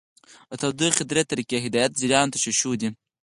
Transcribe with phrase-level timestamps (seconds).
[0.49, 2.89] د تودوخې درې طریقې هدایت، جریان او تشعشع دي.